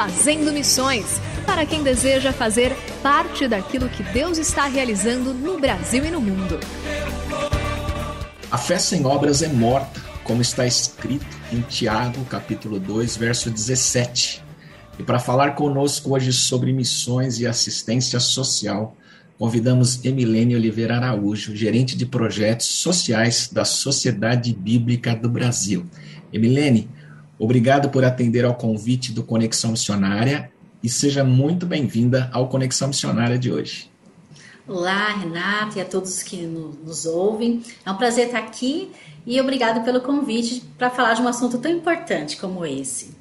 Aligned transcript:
Fazendo 0.00 0.50
Missões 0.50 1.20
para 1.44 1.66
quem 1.66 1.82
deseja 1.82 2.32
fazer 2.32 2.74
parte 3.02 3.46
daquilo 3.46 3.86
que 3.86 4.02
Deus 4.02 4.38
está 4.38 4.64
realizando 4.64 5.34
no 5.34 5.60
Brasil 5.60 6.02
e 6.06 6.10
no 6.10 6.22
mundo. 6.22 6.58
A 8.50 8.56
fé 8.56 8.78
sem 8.78 9.04
obras 9.04 9.42
é 9.42 9.48
morta, 9.48 10.00
como 10.24 10.40
está 10.40 10.66
escrito 10.66 11.26
em 11.52 11.60
Tiago, 11.60 12.24
capítulo 12.24 12.80
2, 12.80 13.18
verso 13.18 13.50
17. 13.50 14.42
E 14.98 15.02
para 15.02 15.18
falar 15.18 15.54
conosco 15.54 16.14
hoje 16.14 16.32
sobre 16.32 16.72
missões 16.72 17.38
e 17.38 17.46
assistência 17.46 18.18
social, 18.18 18.96
convidamos 19.38 20.02
Emilene 20.02 20.56
Oliveira 20.56 20.96
Araújo, 20.96 21.54
gerente 21.54 21.94
de 21.94 22.06
projetos 22.06 22.68
sociais 22.68 23.50
da 23.52 23.66
Sociedade 23.66 24.54
Bíblica 24.54 25.14
do 25.14 25.28
Brasil. 25.28 25.84
Emilene, 26.32 26.88
Obrigado 27.40 27.88
por 27.88 28.04
atender 28.04 28.44
ao 28.44 28.54
convite 28.54 29.12
do 29.12 29.22
Conexão 29.22 29.70
Missionária 29.70 30.52
e 30.82 30.90
seja 30.90 31.24
muito 31.24 31.64
bem-vinda 31.64 32.28
ao 32.34 32.50
Conexão 32.50 32.88
Missionária 32.88 33.38
de 33.38 33.50
hoje. 33.50 33.90
Olá, 34.68 35.08
Renata, 35.14 35.78
e 35.78 35.80
a 35.80 35.86
todos 35.86 36.22
que 36.22 36.36
nos 36.36 37.06
ouvem. 37.06 37.62
É 37.86 37.90
um 37.90 37.96
prazer 37.96 38.26
estar 38.26 38.40
aqui 38.40 38.90
e 39.26 39.40
obrigado 39.40 39.82
pelo 39.86 40.02
convite 40.02 40.62
para 40.76 40.90
falar 40.90 41.14
de 41.14 41.22
um 41.22 41.28
assunto 41.28 41.56
tão 41.56 41.70
importante 41.70 42.36
como 42.36 42.62
esse. 42.66 43.16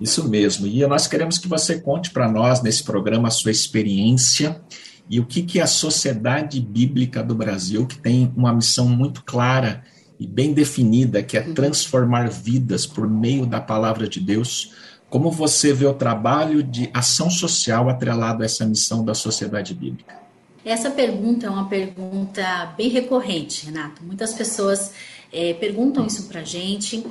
Isso 0.00 0.28
mesmo. 0.28 0.66
E 0.66 0.84
nós 0.84 1.06
queremos 1.06 1.38
que 1.38 1.46
você 1.46 1.80
conte 1.80 2.10
para 2.10 2.28
nós 2.28 2.60
nesse 2.62 2.82
programa 2.82 3.28
a 3.28 3.30
sua 3.30 3.52
experiência 3.52 4.60
e 5.08 5.20
o 5.20 5.24
que, 5.24 5.40
que 5.40 5.60
a 5.60 5.68
Sociedade 5.68 6.60
Bíblica 6.60 7.22
do 7.22 7.36
Brasil, 7.36 7.86
que 7.86 7.96
tem 7.96 8.32
uma 8.36 8.52
missão 8.52 8.88
muito 8.88 9.22
clara 9.22 9.84
e 10.18 10.26
bem 10.26 10.52
definida, 10.52 11.22
que 11.22 11.36
é 11.36 11.40
uhum. 11.40 11.54
transformar 11.54 12.28
vidas 12.28 12.86
por 12.86 13.08
meio 13.08 13.46
da 13.46 13.60
palavra 13.60 14.08
de 14.08 14.20
Deus. 14.20 14.72
Como 15.10 15.30
você 15.30 15.72
vê 15.72 15.86
o 15.86 15.94
trabalho 15.94 16.62
de 16.62 16.88
ação 16.94 17.28
social 17.30 17.88
atrelado 17.88 18.42
a 18.42 18.46
essa 18.46 18.64
missão 18.64 19.04
da 19.04 19.14
sociedade 19.14 19.74
bíblica? 19.74 20.22
Essa 20.64 20.90
pergunta 20.90 21.46
é 21.46 21.50
uma 21.50 21.68
pergunta 21.68 22.72
bem 22.76 22.88
recorrente, 22.88 23.66
Renato. 23.66 24.02
Muitas 24.04 24.32
pessoas 24.32 24.92
é, 25.32 25.54
perguntam 25.54 26.06
isso 26.06 26.28
para 26.28 26.44
gente, 26.44 27.04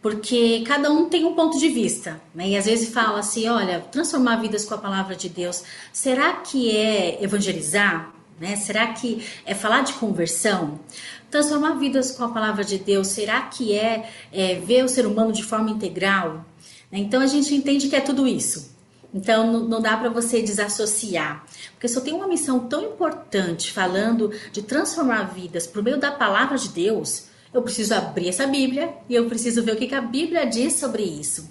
porque 0.00 0.62
cada 0.66 0.90
um 0.90 1.08
tem 1.08 1.24
um 1.24 1.34
ponto 1.34 1.58
de 1.58 1.68
vista, 1.68 2.20
né? 2.34 2.50
E 2.50 2.56
às 2.56 2.66
vezes 2.66 2.90
fala 2.90 3.18
assim: 3.18 3.48
olha, 3.48 3.80
transformar 3.80 4.36
vidas 4.36 4.64
com 4.64 4.74
a 4.74 4.78
palavra 4.78 5.16
de 5.16 5.28
Deus, 5.28 5.64
será 5.92 6.34
que 6.34 6.76
é 6.76 7.22
evangelizar? 7.22 8.14
Né? 8.38 8.56
Será 8.56 8.88
que 8.88 9.24
é 9.46 9.54
falar 9.54 9.82
de 9.82 9.92
conversão? 9.94 10.78
Transformar 11.34 11.74
vidas 11.80 12.12
com 12.12 12.22
a 12.22 12.28
palavra 12.28 12.62
de 12.62 12.78
Deus, 12.78 13.08
será 13.08 13.42
que 13.42 13.76
é, 13.76 14.08
é 14.32 14.54
ver 14.54 14.84
o 14.84 14.88
ser 14.88 15.04
humano 15.04 15.32
de 15.32 15.42
forma 15.42 15.68
integral? 15.68 16.44
Então 16.92 17.20
a 17.20 17.26
gente 17.26 17.52
entende 17.52 17.88
que 17.88 17.96
é 17.96 18.00
tudo 18.00 18.24
isso. 18.24 18.72
Então 19.12 19.64
não, 19.64 19.80
dá 19.80 19.96
para 19.96 20.08
você 20.10 20.40
desassociar, 20.40 21.44
porque 21.72 21.88
eu 21.88 22.00
tenho 22.02 22.18
uma 22.18 22.28
missão 22.28 22.68
tão 22.68 22.84
importante 22.84 23.72
falando 23.72 24.30
de 24.52 24.62
transformar 24.62 25.24
vidas 25.34 25.66
por 25.66 25.82
meio 25.82 25.98
da 25.98 26.12
palavra 26.12 26.56
de 26.56 26.68
Deus, 26.68 27.24
eu 27.52 27.62
preciso 27.62 27.94
abrir 27.94 28.28
essa 28.28 28.46
Bíblia 28.46 28.94
e 29.08 29.16
eu 29.16 29.26
preciso 29.26 29.60
ver 29.64 29.72
o 29.72 29.76
que, 29.76 29.88
que 29.88 29.94
a 29.96 30.00
Bíblia 30.00 30.46
diz 30.46 30.74
sobre 30.74 31.02
isso. 31.02 31.50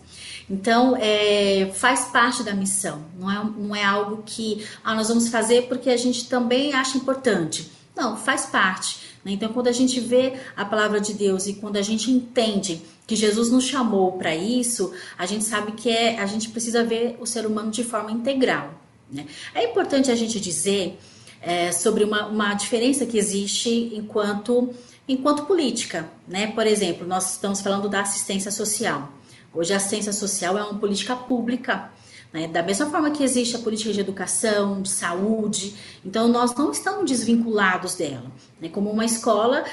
Então, 0.49 0.95
é, 0.97 1.69
faz 1.73 2.05
parte 2.05 2.41
da 2.41 2.53
missão, 2.53 3.03
não 3.19 3.29
é, 3.29 3.51
não 3.57 3.75
é 3.75 3.83
algo 3.83 4.23
que 4.25 4.65
ah, 4.81 4.95
nós 4.95 5.09
vamos 5.09 5.27
fazer 5.27 5.63
porque 5.63 5.89
a 5.89 5.97
gente 5.97 6.29
também 6.29 6.73
acha 6.73 6.97
importante. 6.97 7.69
Não, 7.93 8.15
faz 8.17 8.45
parte. 8.45 9.12
Né? 9.23 9.33
Então, 9.33 9.51
quando 9.53 9.67
a 9.67 9.71
gente 9.71 9.99
vê 9.99 10.33
a 10.55 10.65
palavra 10.65 10.99
de 10.99 11.13
Deus 11.13 11.47
e 11.47 11.53
quando 11.53 11.77
a 11.77 11.81
gente 11.81 12.11
entende 12.11 12.81
que 13.07 13.15
Jesus 13.15 13.49
nos 13.49 13.65
chamou 13.65 14.13
para 14.13 14.35
isso, 14.35 14.93
a 15.17 15.25
gente 15.25 15.43
sabe 15.43 15.73
que 15.73 15.89
é, 15.89 16.19
a 16.19 16.25
gente 16.25 16.49
precisa 16.49 16.83
ver 16.83 17.17
o 17.19 17.25
ser 17.25 17.45
humano 17.45 17.71
de 17.71 17.83
forma 17.83 18.11
integral. 18.11 18.73
Né? 19.11 19.25
É 19.53 19.63
importante 19.63 20.11
a 20.11 20.15
gente 20.15 20.39
dizer 20.39 20.97
é, 21.41 21.71
sobre 21.71 22.03
uma, 22.03 22.27
uma 22.27 22.53
diferença 22.53 23.05
que 23.05 23.17
existe 23.17 23.91
enquanto, 23.93 24.73
enquanto 25.07 25.45
política. 25.45 26.09
Né? 26.27 26.47
Por 26.47 26.65
exemplo, 26.65 27.05
nós 27.05 27.31
estamos 27.31 27.61
falando 27.61 27.89
da 27.89 28.01
assistência 28.01 28.51
social. 28.51 29.11
Hoje, 29.53 29.73
a 29.73 29.77
assistência 29.77 30.11
social 30.13 30.57
é 30.57 30.63
uma 30.63 30.79
política 30.79 31.15
pública 31.15 31.91
né? 32.33 32.47
Da 32.47 32.63
mesma 32.63 32.87
forma 32.87 33.11
que 33.11 33.23
existe 33.23 33.55
a 33.55 33.59
política 33.59 33.93
de 33.93 33.99
educação, 33.99 34.81
de 34.81 34.89
saúde, 34.89 35.75
então 36.03 36.27
nós 36.27 36.55
não 36.55 36.71
estamos 36.71 37.09
desvinculados 37.09 37.93
dela. 37.93 38.25
Né? 38.59 38.69
Como 38.69 38.89
uma 38.89 39.05
escola, 39.05 39.63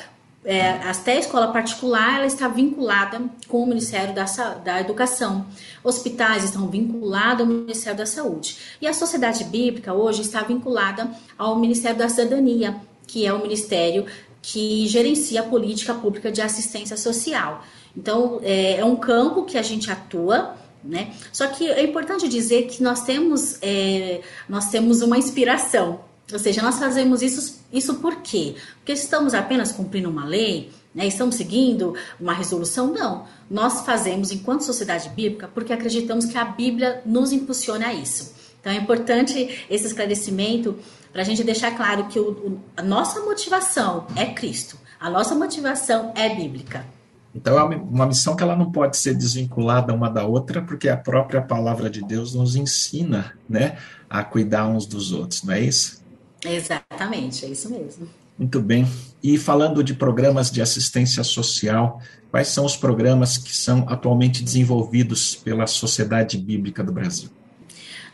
é, 0.44 0.72
até 0.72 1.12
a 1.12 1.18
escola 1.18 1.48
particular, 1.48 2.18
ela 2.18 2.26
está 2.26 2.46
vinculada 2.48 3.22
com 3.48 3.62
o 3.62 3.66
Ministério 3.66 4.14
da, 4.14 4.24
da 4.62 4.80
Educação. 4.80 5.46
Hospitais 5.82 6.44
estão 6.44 6.68
vinculados 6.68 7.40
ao 7.40 7.46
Ministério 7.46 7.98
da 7.98 8.06
Saúde. 8.06 8.58
E 8.80 8.86
a 8.86 8.92
sociedade 8.92 9.42
bíblica 9.44 9.94
hoje 9.94 10.20
está 10.20 10.42
vinculada 10.42 11.10
ao 11.38 11.58
Ministério 11.58 11.98
da 11.98 12.10
Cidadania, 12.10 12.76
que 13.06 13.26
é 13.26 13.32
o 13.32 13.42
ministério 13.42 14.04
que 14.42 14.86
gerencia 14.86 15.40
a 15.40 15.44
política 15.44 15.92
pública 15.92 16.30
de 16.30 16.40
assistência 16.40 16.96
social. 16.96 17.62
Então, 17.94 18.38
é, 18.42 18.76
é 18.76 18.84
um 18.84 18.96
campo 18.96 19.44
que 19.44 19.58
a 19.58 19.62
gente 19.62 19.90
atua 19.90 20.56
né? 20.82 21.12
Só 21.32 21.46
que 21.46 21.68
é 21.68 21.82
importante 21.82 22.28
dizer 22.28 22.66
que 22.66 22.82
nós 22.82 23.02
temos, 23.02 23.58
é, 23.62 24.20
nós 24.48 24.70
temos 24.70 25.02
uma 25.02 25.18
inspiração, 25.18 26.00
ou 26.32 26.38
seja, 26.38 26.62
nós 26.62 26.78
fazemos 26.78 27.22
isso, 27.22 27.60
isso 27.72 27.94
por 27.96 28.16
quê? 28.16 28.54
Porque 28.76 28.92
estamos 28.92 29.34
apenas 29.34 29.72
cumprindo 29.72 30.08
uma 30.08 30.24
lei, 30.24 30.70
né? 30.94 31.06
estamos 31.06 31.34
seguindo 31.34 31.94
uma 32.20 32.32
resolução? 32.32 32.92
Não. 32.92 33.26
Nós 33.50 33.80
fazemos 33.80 34.30
enquanto 34.30 34.62
sociedade 34.62 35.08
bíblica 35.10 35.48
porque 35.52 35.72
acreditamos 35.72 36.26
que 36.26 36.38
a 36.38 36.44
Bíblia 36.44 37.02
nos 37.04 37.32
impulsiona 37.32 37.88
a 37.88 37.94
isso. 37.94 38.34
Então 38.60 38.72
é 38.72 38.76
importante 38.76 39.64
esse 39.68 39.86
esclarecimento 39.86 40.78
para 41.12 41.22
a 41.22 41.24
gente 41.24 41.42
deixar 41.42 41.76
claro 41.76 42.06
que 42.06 42.18
o, 42.20 42.30
o, 42.30 42.60
a 42.76 42.82
nossa 42.82 43.20
motivação 43.20 44.06
é 44.14 44.26
Cristo, 44.26 44.78
a 45.00 45.10
nossa 45.10 45.34
motivação 45.34 46.12
é 46.14 46.28
bíblica. 46.34 46.86
Então 47.34 47.56
é 47.58 47.62
uma 47.76 48.06
missão 48.06 48.34
que 48.34 48.42
ela 48.42 48.56
não 48.56 48.72
pode 48.72 48.96
ser 48.96 49.14
desvinculada 49.14 49.94
uma 49.94 50.10
da 50.10 50.24
outra, 50.24 50.60
porque 50.62 50.88
a 50.88 50.96
própria 50.96 51.40
palavra 51.40 51.88
de 51.88 52.02
Deus 52.02 52.34
nos 52.34 52.56
ensina, 52.56 53.32
né, 53.48 53.78
a 54.08 54.24
cuidar 54.24 54.66
uns 54.66 54.84
dos 54.86 55.12
outros, 55.12 55.42
não 55.44 55.54
é 55.54 55.60
isso? 55.60 56.02
Exatamente, 56.44 57.44
é 57.44 57.48
isso 57.48 57.70
mesmo. 57.70 58.08
Muito 58.36 58.60
bem. 58.60 58.88
E 59.22 59.36
falando 59.38 59.84
de 59.84 59.94
programas 59.94 60.50
de 60.50 60.62
assistência 60.62 61.22
social, 61.22 62.00
quais 62.30 62.48
são 62.48 62.64
os 62.64 62.76
programas 62.76 63.36
que 63.36 63.54
são 63.54 63.84
atualmente 63.86 64.42
desenvolvidos 64.42 65.36
pela 65.36 65.66
Sociedade 65.66 66.38
Bíblica 66.38 66.82
do 66.82 66.90
Brasil? 66.90 67.28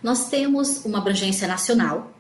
Nós 0.03 0.29
temos 0.29 0.85
uma 0.85 0.99
abrangência 0.99 1.47
nacional? 1.47 2.13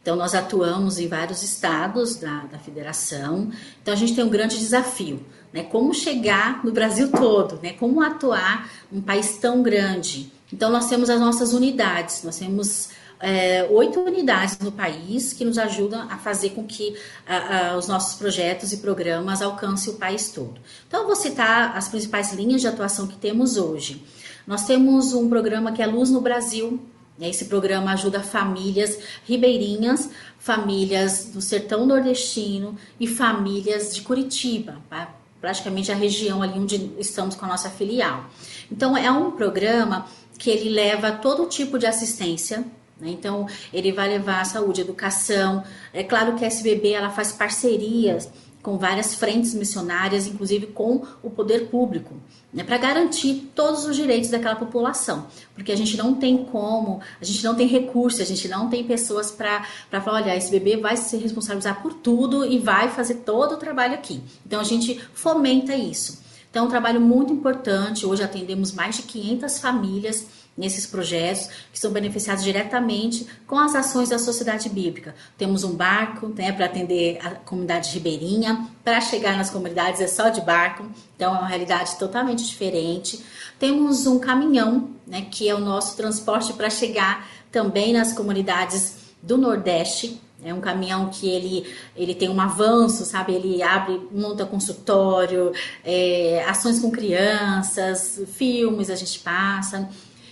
Então 0.00 0.16
nós 0.16 0.34
atuamos 0.34 0.98
em 0.98 1.06
vários 1.06 1.42
estados 1.42 2.16
da, 2.16 2.44
da 2.44 2.58
federação, 2.58 3.50
então 3.82 3.92
a 3.92 3.96
gente 3.96 4.14
tem 4.14 4.24
um 4.24 4.30
grande 4.30 4.58
desafio, 4.58 5.24
né? 5.52 5.64
Como 5.64 5.92
chegar 5.92 6.64
no 6.64 6.72
Brasil 6.72 7.10
todo, 7.10 7.58
né? 7.62 7.72
Como 7.74 8.00
atuar 8.00 8.70
num 8.90 9.02
país 9.02 9.36
tão 9.38 9.62
grande. 9.62 10.32
Então 10.52 10.70
nós 10.70 10.88
temos 10.88 11.10
as 11.10 11.20
nossas 11.20 11.52
unidades, 11.52 12.22
nós 12.22 12.38
temos 12.38 12.88
é, 13.20 13.68
oito 13.70 14.00
unidades 14.00 14.58
no 14.58 14.72
país 14.72 15.32
que 15.32 15.44
nos 15.44 15.58
ajudam 15.58 16.08
a 16.10 16.16
fazer 16.16 16.50
com 16.50 16.64
que 16.64 16.96
a, 17.26 17.72
a, 17.72 17.76
os 17.76 17.86
nossos 17.86 18.14
projetos 18.14 18.72
e 18.72 18.78
programas 18.78 19.42
alcancem 19.42 19.92
o 19.92 19.96
país 19.96 20.30
todo. 20.30 20.58
Então, 20.88 21.02
eu 21.02 21.06
vou 21.06 21.14
citar 21.14 21.76
as 21.76 21.88
principais 21.88 22.32
linhas 22.32 22.62
de 22.62 22.66
atuação 22.66 23.06
que 23.06 23.16
temos 23.16 23.58
hoje. 23.58 24.02
Nós 24.46 24.64
temos 24.64 25.12
um 25.12 25.28
programa 25.28 25.70
que 25.70 25.82
é 25.82 25.86
Luz 25.86 26.10
no 26.10 26.20
Brasil. 26.20 26.80
Né? 27.20 27.28
Esse 27.28 27.44
programa 27.44 27.92
ajuda 27.92 28.22
famílias 28.22 28.98
ribeirinhas, 29.24 30.10
famílias 30.38 31.26
do 31.26 31.40
sertão 31.40 31.86
nordestino 31.86 32.74
e 32.98 33.06
famílias 33.06 33.94
de 33.94 34.00
Curitiba, 34.00 34.78
tá? 34.88 35.14
praticamente 35.40 35.92
a 35.92 35.94
região 35.94 36.42
ali 36.42 36.58
onde 36.58 36.92
estamos 36.98 37.36
com 37.36 37.44
a 37.44 37.48
nossa 37.48 37.70
filial. 37.70 38.24
Então, 38.72 38.96
é 38.96 39.10
um 39.10 39.30
programa 39.32 40.06
que 40.38 40.50
ele 40.50 40.70
leva 40.70 41.12
todo 41.12 41.46
tipo 41.46 41.78
de 41.78 41.86
assistência 41.86 42.64
né? 43.00 43.10
Então, 43.10 43.46
ele 43.72 43.92
vai 43.92 44.08
levar 44.08 44.40
a 44.40 44.44
saúde, 44.44 44.82
educação. 44.82 45.64
É 45.92 46.04
claro 46.04 46.36
que 46.36 46.44
a 46.44 46.48
SBB 46.48 46.92
ela 46.92 47.10
faz 47.10 47.32
parcerias 47.32 48.30
com 48.62 48.76
várias 48.76 49.14
frentes 49.14 49.54
missionárias, 49.54 50.26
inclusive 50.26 50.66
com 50.68 51.02
o 51.22 51.30
poder 51.30 51.68
público, 51.68 52.14
né, 52.52 52.62
para 52.62 52.76
garantir 52.76 53.50
todos 53.54 53.84
os 53.84 53.96
direitos 53.96 54.28
daquela 54.30 54.56
população, 54.56 55.26
porque 55.54 55.72
a 55.72 55.76
gente 55.76 55.96
não 55.96 56.14
tem 56.14 56.44
como, 56.44 57.00
a 57.20 57.24
gente 57.24 57.42
não 57.44 57.54
tem 57.54 57.66
recursos, 57.66 58.20
a 58.20 58.24
gente 58.24 58.48
não 58.48 58.68
tem 58.68 58.84
pessoas 58.84 59.30
para 59.30 59.64
falar, 59.90 60.22
olha, 60.22 60.36
esse 60.36 60.50
bebê 60.50 60.76
vai 60.76 60.96
se 60.96 61.16
responsabilizar 61.16 61.80
por 61.82 61.94
tudo 61.94 62.44
e 62.44 62.58
vai 62.58 62.90
fazer 62.90 63.16
todo 63.16 63.52
o 63.52 63.56
trabalho 63.56 63.94
aqui. 63.94 64.20
Então 64.44 64.60
a 64.60 64.64
gente 64.64 65.00
fomenta 65.14 65.74
isso. 65.74 66.20
Então 66.50 66.64
é 66.64 66.66
um 66.66 66.70
trabalho 66.70 67.00
muito 67.00 67.32
importante. 67.32 68.04
Hoje 68.04 68.24
atendemos 68.24 68.72
mais 68.72 68.96
de 68.96 69.02
500 69.02 69.58
famílias 69.60 70.26
nesses 70.56 70.86
projetos 70.86 71.48
que 71.72 71.78
são 71.78 71.90
beneficiados 71.90 72.44
diretamente 72.44 73.26
com 73.46 73.58
as 73.58 73.74
ações 73.74 74.08
da 74.08 74.18
sociedade 74.18 74.68
bíblica. 74.68 75.14
Temos 75.38 75.64
um 75.64 75.74
barco 75.74 76.28
né, 76.36 76.52
para 76.52 76.66
atender 76.66 77.18
a 77.24 77.30
comunidade 77.30 77.92
ribeirinha, 77.94 78.68
para 78.84 79.00
chegar 79.00 79.36
nas 79.36 79.50
comunidades 79.50 80.00
é 80.00 80.06
só 80.06 80.28
de 80.28 80.40
barco, 80.40 80.84
então 81.16 81.34
é 81.34 81.38
uma 81.38 81.48
realidade 81.48 81.96
totalmente 81.96 82.46
diferente. 82.46 83.24
Temos 83.58 84.06
um 84.06 84.18
caminhão, 84.18 84.90
né, 85.06 85.22
que 85.30 85.48
é 85.48 85.54
o 85.54 85.60
nosso 85.60 85.96
transporte 85.96 86.52
para 86.52 86.68
chegar 86.68 87.28
também 87.50 87.92
nas 87.92 88.12
comunidades 88.12 88.96
do 89.22 89.36
Nordeste, 89.36 90.20
é 90.42 90.54
um 90.54 90.60
caminhão 90.60 91.10
que 91.10 91.28
ele, 91.28 91.66
ele 91.94 92.14
tem 92.14 92.28
um 92.28 92.40
avanço, 92.40 93.04
sabe? 93.04 93.34
Ele 93.34 93.62
abre, 93.62 94.00
monta 94.10 94.46
consultório, 94.46 95.52
é, 95.84 96.42
ações 96.48 96.78
com 96.80 96.90
crianças, 96.90 98.22
filmes 98.32 98.88
a 98.88 98.94
gente 98.94 99.18
passa. 99.18 99.88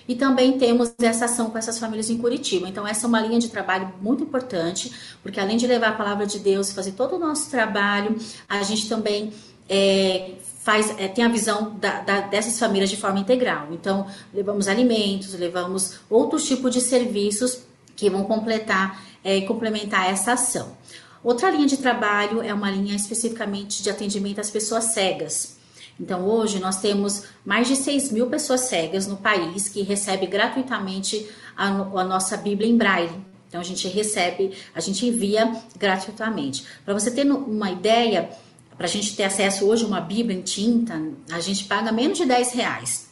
E 0.09 0.17
também 0.17 0.57
temos 0.57 0.95
essa 0.99 1.27
ação 1.27 1.51
com 1.51 1.59
essas 1.59 1.79
famílias 1.79 2.09
em 2.09 2.17
Curitiba. 2.17 2.67
Então, 2.67 2.87
essa 2.87 3.05
é 3.05 3.09
uma 3.09 3.21
linha 3.21 3.39
de 3.39 3.51
trabalho 3.51 3.93
muito 4.01 4.23
importante, 4.23 4.91
porque 5.23 5.39
além 5.39 5.59
de 5.59 5.67
levar 5.67 5.89
a 5.89 5.93
palavra 5.93 6.27
de 6.27 6.39
Deus 6.39 6.71
e 6.71 6.75
fazer 6.75 6.93
todo 6.93 7.17
o 7.17 7.19
nosso 7.19 7.51
trabalho, 7.51 8.17
a 8.49 8.63
gente 8.63 8.89
também 8.89 9.35
é, 9.69 10.33
faz, 10.63 10.95
é, 10.99 11.09
tem 11.09 11.25
a 11.25 11.29
visão 11.29 11.77
da, 11.79 12.01
da, 12.01 12.21
dessas 12.23 12.59
famílias 12.59 12.89
de 12.89 12.97
forma 12.97 13.19
integral. 13.19 13.69
Então, 13.71 14.07
levamos 14.33 14.67
alimentos, 14.67 15.35
levamos 15.35 15.97
outros 16.09 16.47
tipos 16.47 16.73
de 16.73 16.81
serviços 16.81 17.59
que 17.95 18.09
vão 18.09 18.25
completar 18.25 19.05
é, 19.23 19.37
e 19.37 19.47
complementar 19.47 20.11
essa 20.11 20.33
ação. 20.33 20.77
Outra 21.23 21.51
linha 21.51 21.67
de 21.67 21.77
trabalho 21.77 22.41
é 22.41 22.55
uma 22.55 22.71
linha 22.71 22.97
especificamente 22.97 23.83
de 23.83 23.91
atendimento 23.91 24.41
às 24.41 24.51
pessoas 24.51 24.85
cegas. 24.85 25.58
Então, 26.01 26.25
hoje 26.27 26.61
nós 26.61 26.81
temos 26.81 27.25
mais 27.45 27.67
de 27.67 27.75
6 27.75 28.13
mil 28.13 28.29
pessoas 28.29 28.63
cegas 28.63 29.07
no 29.07 29.17
país 29.17 29.69
que 29.69 29.83
recebem 29.83 30.29
gratuitamente 30.29 31.29
a, 31.57 31.67
a 31.67 32.05
nossa 32.05 32.37
Bíblia 32.37 32.69
em 32.69 32.77
Braille. 32.77 33.11
Então, 33.49 33.61
a 33.61 33.65
gente 33.65 33.89
recebe, 33.89 34.53
a 34.75 34.81
gente 34.81 35.07
envia 35.07 35.51
gratuitamente. 35.77 36.65
Para 36.85 36.95
você 36.95 37.11
ter 37.11 37.27
uma 37.31 37.71
ideia, 37.71 38.31
para 38.77 38.87
a 38.87 38.91
gente 38.91 39.17
ter 39.17 39.25
acesso 39.25 39.67
hoje 39.67 39.85
a 39.85 39.89
uma 39.89 40.01
Bíblia 40.01 40.39
em 40.39 40.43
tinta, 40.43 41.01
a 41.33 41.41
gente 41.41 41.65
paga 41.65 41.91
menos 41.91 42.19
de 42.19 42.27
10 42.27 42.53
reais. 42.53 43.09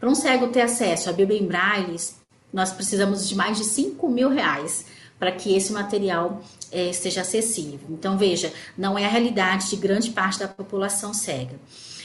Para 0.00 0.08
um 0.08 0.14
cego 0.14 0.48
ter 0.48 0.62
acesso 0.62 1.08
à 1.08 1.12
Bíblia 1.12 1.38
em 1.38 1.46
Braille, 1.46 1.96
nós 2.52 2.72
precisamos 2.72 3.28
de 3.28 3.34
mais 3.34 3.58
de 3.58 3.64
5 3.64 4.08
mil 4.08 4.28
reais 4.28 4.86
para 5.18 5.30
que 5.30 5.54
esse 5.54 5.72
material 5.72 6.42
é, 6.72 6.90
esteja 6.90 7.20
acessível. 7.20 7.80
Então, 7.88 8.18
veja, 8.18 8.52
não 8.76 8.98
é 8.98 9.04
a 9.04 9.08
realidade 9.08 9.70
de 9.70 9.76
grande 9.76 10.10
parte 10.10 10.38
da 10.38 10.48
população 10.48 11.14
cega. 11.14 11.58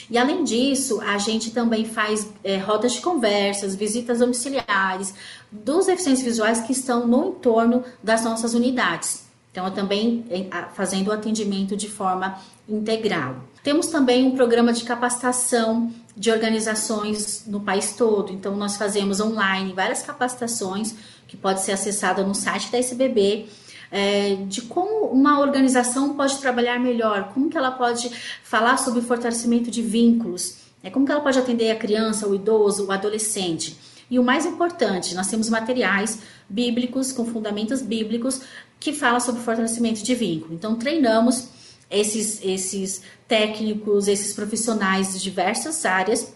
E 0.10 0.18
além 0.18 0.44
disso, 0.44 1.00
a 1.02 1.18
gente 1.18 1.52
também 1.52 1.86
faz 1.86 2.28
é, 2.44 2.58
rodas 2.58 2.94
de 2.94 3.02
conversas, 3.02 3.76
visitas 3.76 4.20
domiciliares 4.20 5.14
dos 5.52 5.86
deficientes 5.86 6.24
visuais 6.24 6.62
que 6.62 6.72
estão 6.72 7.06
no 7.06 7.30
entorno 7.30 7.84
das 8.04 8.24
nossas 8.24 8.54
unidades. 8.54 9.30
Então, 9.52 9.70
também 9.72 10.26
fazendo 10.74 11.08
o 11.08 11.12
atendimento 11.12 11.76
de 11.76 11.90
forma 11.90 12.40
integral. 12.68 13.36
Temos 13.64 13.88
também 13.88 14.26
um 14.26 14.36
programa 14.36 14.72
de 14.72 14.84
capacitação 14.84 15.92
de 16.16 16.32
organizações 16.32 17.44
no 17.48 17.60
país 17.60 17.94
todo. 17.94 18.32
Então, 18.32 18.56
nós 18.56 18.78
fazemos 18.78 19.20
online 19.20 19.74
várias 19.74 20.02
capacitações 20.04 20.94
que 21.28 21.36
pode 21.36 21.62
ser 21.62 21.72
acessada 21.72 22.24
no 22.24 22.36
site 22.36 22.72
da 22.72 22.78
SBB 22.78 23.48
é, 23.92 24.36
de 24.48 24.62
como 24.64 25.08
uma 25.08 25.40
organização 25.40 26.16
pode 26.16 26.38
trabalhar 26.38 26.80
melhor, 26.80 27.32
como 27.34 27.50
que 27.50 27.58
ela 27.58 27.72
pode 27.72 28.10
falar 28.44 28.78
sobre 28.78 29.00
o 29.00 29.04
fortalecimento 29.04 29.72
de 29.72 29.82
vínculos, 29.82 30.58
é, 30.84 30.90
como 30.90 31.06
que 31.06 31.12
ela 31.12 31.22
pode 31.22 31.40
atender 31.40 31.72
a 31.72 31.76
criança, 31.76 32.28
o 32.28 32.36
idoso, 32.36 32.86
o 32.86 32.92
adolescente. 32.92 33.78
E 34.10 34.18
o 34.18 34.24
mais 34.24 34.46
importante, 34.46 35.14
nós 35.14 35.28
temos 35.28 35.50
materiais 35.50 36.20
bíblicos, 36.50 37.12
com 37.12 37.26
fundamentos 37.26 37.82
bíblicos, 37.82 38.42
que 38.80 38.94
falam 38.94 39.20
sobre 39.20 39.42
fortalecimento 39.42 40.02
de 40.02 40.16
vínculo. 40.16 40.54
Então, 40.54 40.76
treinamos 40.76 41.50
esses, 41.92 42.44
esses 42.44 43.02
técnicos, 43.28 44.08
esses 44.08 44.34
profissionais 44.34 45.14
de 45.14 45.20
diversas 45.20 45.86
áreas, 45.86 46.34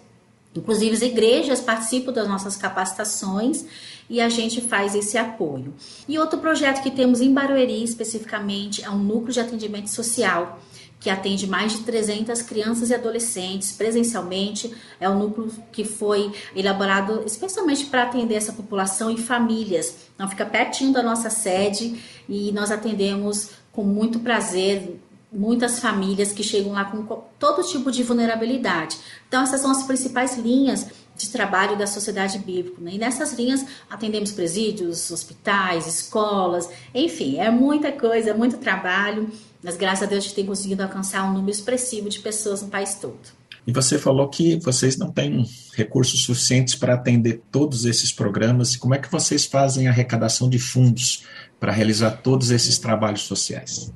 inclusive 0.55 0.95
as 0.95 1.01
igrejas 1.01 1.59
participam 1.59 2.11
das 2.11 2.27
nossas 2.27 2.55
capacitações 2.55 3.65
e 4.09 4.21
a 4.21 4.29
gente 4.29 4.61
faz 4.61 4.95
esse 4.95 5.17
apoio. 5.17 5.73
E 6.07 6.17
outro 6.19 6.39
projeto 6.39 6.83
que 6.83 6.91
temos 6.91 7.21
em 7.21 7.33
Barueri, 7.33 7.83
especificamente, 7.83 8.83
é 8.83 8.89
um 8.89 8.99
núcleo 8.99 9.33
de 9.33 9.39
atendimento 9.39 9.89
social, 9.89 10.59
que 10.99 11.09
atende 11.09 11.45
mais 11.47 11.73
de 11.73 11.79
300 11.79 12.41
crianças 12.43 12.89
e 12.89 12.93
adolescentes 12.93 13.73
presencialmente. 13.73 14.73
É 14.99 15.09
um 15.09 15.19
núcleo 15.19 15.51
que 15.71 15.83
foi 15.83 16.31
elaborado 16.55 17.23
especialmente 17.25 17.85
para 17.87 18.03
atender 18.03 18.35
essa 18.35 18.53
população 18.53 19.09
e 19.11 19.17
famílias. 19.17 19.95
Então, 20.15 20.29
fica 20.29 20.45
pertinho 20.45 20.93
da 20.93 21.03
nossa 21.03 21.29
sede 21.29 21.99
e 22.29 22.51
nós 22.53 22.71
atendemos 22.71 23.49
com 23.71 23.83
muito 23.83 24.19
prazer 24.19 24.97
muitas 25.33 25.79
famílias 25.79 26.31
que 26.31 26.43
chegam 26.43 26.73
lá 26.73 26.85
com 26.85 27.03
todo 27.39 27.67
tipo 27.67 27.91
de 27.91 28.03
vulnerabilidade. 28.03 28.97
Então, 29.27 29.43
essas 29.43 29.61
são 29.61 29.71
as 29.71 29.83
principais 29.83 30.37
linhas 30.37 30.87
de 31.15 31.29
trabalho 31.29 31.77
da 31.77 31.87
sociedade 31.87 32.39
bíblica. 32.39 32.81
Né? 32.81 32.93
E 32.93 32.97
nessas 32.97 33.33
linhas 33.33 33.65
atendemos 33.89 34.31
presídios, 34.31 35.11
hospitais, 35.11 35.87
escolas, 35.87 36.69
enfim, 36.93 37.37
é 37.37 37.49
muita 37.49 37.91
coisa, 37.91 38.31
é 38.31 38.33
muito 38.33 38.57
trabalho, 38.57 39.29
mas 39.63 39.77
graças 39.77 40.03
a 40.03 40.05
Deus 40.05 40.23
a 40.23 40.27
gente 40.27 40.35
tem 40.35 40.45
conseguido 40.45 40.83
alcançar 40.83 41.23
um 41.23 41.33
número 41.33 41.51
expressivo 41.51 42.09
de 42.09 42.19
pessoas 42.19 42.61
no 42.61 42.69
país 42.69 42.95
todo. 42.95 43.43
E 43.65 43.71
você 43.71 43.97
falou 43.97 44.27
que 44.27 44.57
vocês 44.57 44.97
não 44.97 45.09
têm 45.09 45.49
recursos 45.73 46.23
suficientes 46.23 46.75
para 46.75 46.95
atender 46.95 47.41
todos 47.49 47.85
esses 47.85 48.11
programas. 48.11 48.75
Como 48.75 48.93
é 48.93 48.97
que 48.97 49.09
vocês 49.09 49.45
fazem 49.45 49.87
a 49.87 49.91
arrecadação 49.91 50.49
de 50.49 50.59
fundos 50.59 51.23
para 51.61 51.71
realizar 51.71 52.11
todos 52.11 52.51
esses 52.51 52.77
trabalhos 52.77 53.21
sociais? 53.21 53.93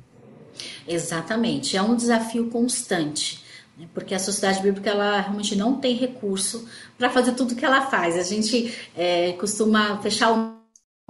Exatamente, 0.88 1.76
é 1.76 1.82
um 1.82 1.94
desafio 1.94 2.48
constante 2.48 3.44
né? 3.78 3.86
porque 3.94 4.14
a 4.14 4.18
sociedade 4.18 4.60
bíblica 4.62 4.90
ela 4.90 5.20
realmente 5.20 5.54
não 5.54 5.74
tem 5.74 5.94
recurso 5.94 6.66
para 6.98 7.08
fazer 7.08 7.32
tudo 7.32 7.54
que 7.54 7.64
ela 7.64 7.82
faz. 7.82 8.16
A 8.16 8.22
gente 8.22 8.74
é, 8.96 9.32
costuma 9.34 9.98
fechar 9.98 10.32
o 10.32 10.58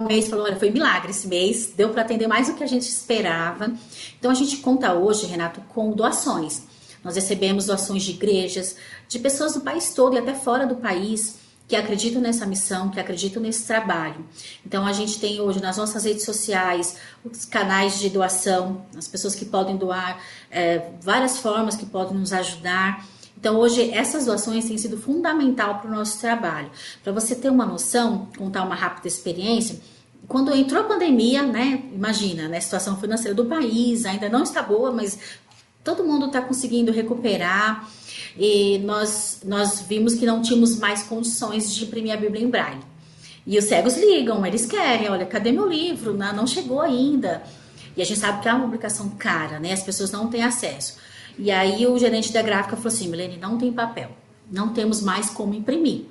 mês 0.05 0.29
falou, 0.29 0.45
olha, 0.45 0.55
foi 0.55 0.69
milagre 0.69 1.11
esse 1.11 1.27
mês, 1.27 1.73
deu 1.75 1.89
para 1.89 2.03
atender 2.03 2.25
mais 2.25 2.47
do 2.47 2.53
que 2.53 2.63
a 2.63 2.67
gente 2.67 2.83
esperava. 2.83 3.73
Então 4.17 4.31
a 4.31 4.33
gente 4.33 4.57
conta 4.57 4.93
hoje, 4.93 5.25
Renato, 5.25 5.59
com 5.73 5.91
doações. 5.91 6.63
Nós 7.03 7.15
recebemos 7.15 7.65
doações 7.65 8.03
de 8.03 8.11
igrejas, 8.11 8.77
de 9.07 9.19
pessoas 9.19 9.53
do 9.53 9.61
país 9.61 9.93
todo 9.93 10.15
e 10.15 10.19
até 10.19 10.33
fora 10.33 10.65
do 10.65 10.75
país 10.75 11.37
que 11.69 11.75
acreditam 11.75 12.19
nessa 12.19 12.47
missão, 12.47 12.89
que 12.89 12.99
acreditam 12.99 13.41
nesse 13.41 13.67
trabalho. 13.67 14.25
Então 14.65 14.87
a 14.87 14.91
gente 14.91 15.19
tem 15.19 15.39
hoje 15.39 15.61
nas 15.61 15.77
nossas 15.77 16.03
redes 16.03 16.25
sociais 16.25 16.97
os 17.23 17.45
canais 17.45 17.99
de 17.99 18.09
doação, 18.09 18.85
as 18.97 19.07
pessoas 19.07 19.35
que 19.35 19.45
podem 19.45 19.77
doar, 19.77 20.19
é, 20.49 20.89
várias 20.99 21.37
formas 21.37 21.75
que 21.75 21.85
podem 21.85 22.17
nos 22.17 22.33
ajudar. 22.33 23.05
Então, 23.37 23.55
hoje, 23.55 23.89
essas 23.91 24.25
doações 24.25 24.65
têm 24.65 24.77
sido 24.77 24.97
fundamental 24.97 25.79
para 25.79 25.89
o 25.89 25.95
nosso 25.95 26.19
trabalho. 26.19 26.69
Para 27.01 27.13
você 27.13 27.33
ter 27.33 27.49
uma 27.49 27.65
noção, 27.65 28.27
contar 28.37 28.63
uma 28.63 28.75
rápida 28.75 29.07
experiência, 29.07 29.79
quando 30.27 30.53
entrou 30.53 30.81
a 30.81 30.83
pandemia, 30.83 31.43
né? 31.43 31.83
Imagina, 31.93 32.49
né? 32.49 32.57
A 32.57 32.61
situação 32.61 32.97
financeira 32.99 33.33
do 33.33 33.45
país 33.45 34.05
ainda 34.05 34.27
não 34.27 34.43
está 34.43 34.61
boa, 34.61 34.91
mas 34.91 35.17
todo 35.95 36.07
mundo 36.07 36.27
está 36.27 36.41
conseguindo 36.41 36.91
recuperar. 36.91 37.89
E 38.37 38.77
nós, 38.79 39.41
nós 39.43 39.81
vimos 39.81 40.15
que 40.15 40.25
não 40.25 40.41
tínhamos 40.41 40.77
mais 40.77 41.03
condições 41.03 41.73
de 41.73 41.83
imprimir 41.83 42.13
a 42.13 42.17
Bíblia 42.17 42.43
em 42.43 42.49
braille. 42.49 42.81
E 43.45 43.57
os 43.57 43.65
cegos 43.65 43.97
ligam, 43.97 44.45
eles 44.45 44.65
querem, 44.65 45.09
olha, 45.09 45.25
cadê 45.25 45.51
meu 45.51 45.67
livro? 45.67 46.13
Não, 46.13 46.45
chegou 46.45 46.81
ainda. 46.81 47.41
E 47.97 48.01
a 48.01 48.05
gente 48.05 48.19
sabe 48.19 48.41
que 48.41 48.47
é 48.47 48.53
uma 48.53 48.63
publicação 48.63 49.09
cara, 49.09 49.59
né? 49.59 49.73
As 49.73 49.81
pessoas 49.81 50.11
não 50.11 50.27
têm 50.27 50.43
acesso. 50.43 50.97
E 51.37 51.49
aí 51.49 51.87
o 51.87 51.97
gerente 51.97 52.31
da 52.31 52.41
gráfica 52.41 52.75
falou 52.75 52.89
assim, 52.89 53.07
Milene, 53.07 53.37
não 53.37 53.57
tem 53.57 53.73
papel, 53.73 54.11
não 54.51 54.69
temos 54.69 55.01
mais 55.01 55.29
como 55.29 55.53
imprimir. 55.53 56.03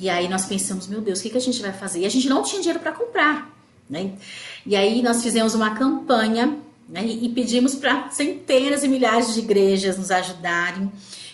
E 0.00 0.10
aí 0.10 0.28
nós 0.28 0.46
pensamos, 0.46 0.88
meu 0.88 1.00
Deus, 1.00 1.20
o 1.20 1.22
que, 1.22 1.30
que 1.30 1.38
a 1.38 1.40
gente 1.40 1.62
vai 1.62 1.72
fazer? 1.72 2.00
E 2.00 2.06
a 2.06 2.08
gente 2.08 2.28
não 2.28 2.42
tinha 2.42 2.60
dinheiro 2.60 2.80
para 2.80 2.92
comprar, 2.92 3.54
né? 3.88 4.12
E 4.64 4.74
aí 4.74 5.02
nós 5.02 5.22
fizemos 5.22 5.54
uma 5.54 5.70
campanha? 5.74 6.58
E 6.94 7.28
pedimos 7.30 7.74
para 7.74 8.10
centenas 8.10 8.84
e 8.84 8.88
milhares 8.88 9.34
de 9.34 9.40
igrejas 9.40 9.98
nos 9.98 10.10
ajudarem. 10.10 10.90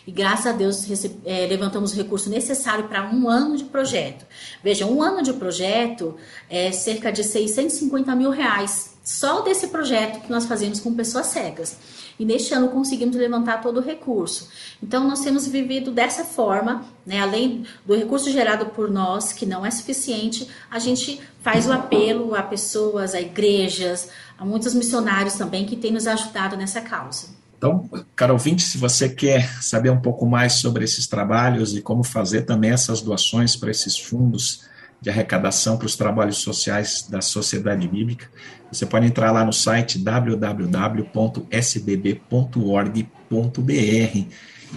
E 0.07 0.11
graças 0.11 0.47
a 0.47 0.53
Deus 0.53 0.85
é, 1.25 1.47
levantamos 1.47 1.93
o 1.93 1.97
recurso 1.97 2.29
necessário 2.29 2.89
para 2.89 3.09
um 3.09 3.29
ano 3.29 3.57
de 3.57 3.65
projeto. 3.65 4.27
Veja, 4.63 4.87
um 4.87 5.01
ano 5.01 5.23
de 5.23 5.33
projeto 5.33 6.17
é 6.51 6.73
cerca 6.73 7.13
de 7.13 7.23
650 7.23 8.15
mil 8.17 8.31
reais. 8.31 8.92
Só 9.05 9.41
desse 9.41 9.67
projeto 9.69 10.21
que 10.21 10.31
nós 10.31 10.47
fazemos 10.47 10.79
com 10.79 10.95
pessoas 10.95 11.27
cegas. 11.27 11.77
E 12.19 12.25
neste 12.25 12.55
ano 12.55 12.69
conseguimos 12.69 13.17
levantar 13.17 13.61
todo 13.61 13.79
o 13.79 13.83
recurso. 13.83 14.49
Então 14.81 15.09
nós 15.09 15.21
temos 15.21 15.47
vivido 15.47 15.91
dessa 15.91 16.25
forma, 16.25 16.85
né? 17.05 17.21
além 17.21 17.67
do 17.85 17.97
recurso 17.97 18.31
gerado 18.31 18.67
por 18.67 18.91
nós, 18.91 19.33
que 19.33 19.45
não 19.45 19.67
é 19.67 19.71
suficiente, 19.71 20.49
a 20.71 20.79
gente 20.79 21.21
faz 21.41 21.67
o 21.67 21.73
apelo 21.73 22.35
a 22.35 22.43
pessoas, 22.43 23.15
a 23.15 23.21
igrejas, 23.21 24.09
a 24.39 24.45
muitos 24.45 24.73
missionários 24.73 25.35
também 25.35 25.67
que 25.67 25.77
têm 25.77 25.91
nos 25.91 26.07
ajudado 26.07 26.57
nessa 26.57 26.81
causa. 26.81 27.43
Então, 27.59 27.89
caro 28.17 28.33
ouvinte, 28.33 28.63
se 28.63 28.77
você 28.77 29.09
quer 29.09 29.49
saber 29.63 29.91
um 29.91 30.01
pouco 30.01 30.27
mais 30.27 30.55
sobre 30.55 30.85
esses 30.85 31.07
trabalhos 31.07 31.77
e 31.77 31.81
como 31.81 32.03
fazer 32.03 32.43
também 32.43 32.71
essas 32.71 33.01
doações 33.01 33.55
para 33.55 33.71
esses 33.71 33.97
fundos 33.97 34.65
de 35.03 35.11
arrecadação 35.11 35.77
para 35.77 35.87
os 35.87 35.97
trabalhos 35.97 36.39
sociais 36.39 37.07
da 37.11 37.21
Sociedade 37.21 37.87
Bíblica, 37.89 38.31
você 38.71 38.87
pode 38.87 39.05
entrar 39.05 39.33
lá 39.33 39.45
no 39.45 39.53
site 39.53 39.99
www.sbb.org.br. 39.99 41.13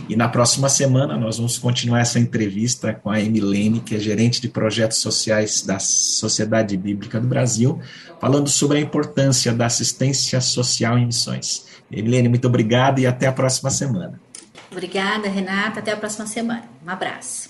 E 0.10 0.16
na 0.16 0.28
próxima 0.28 0.68
semana 0.68 1.16
nós 1.16 1.38
vamos 1.38 1.58
continuar 1.58 2.02
essa 2.02 2.20
entrevista 2.20 2.94
com 2.94 3.10
a 3.10 3.22
Emilene, 3.22 3.80
que 3.80 3.96
é 3.96 4.00
gerente 4.00 4.42
de 4.42 4.50
projetos 4.50 4.98
sociais 4.98 5.62
da 5.62 5.80
Sociedade 5.80 6.76
Bíblica 6.76 7.22
do 7.22 7.28
Brasil, 7.28 7.80
falando 8.20 8.50
sobre 8.50 8.80
a 8.80 8.82
importância 8.82 9.54
da 9.54 9.68
assistência 9.68 10.42
social 10.42 10.98
em 10.98 11.06
missões. 11.06 11.68
Emilene, 11.90 12.28
muito 12.28 12.48
obrigado 12.48 13.00
e 13.00 13.08
até 13.08 13.28
a 13.28 13.32
próxima 13.32 13.70
semana. 13.70 14.20
Obrigada, 14.70 15.30
Renata. 15.30 15.80
Até 15.80 15.94
a 15.94 15.98
próxima 15.98 16.28
semana. 16.28 16.64
Um 16.86 16.90
abraço. 16.90 17.50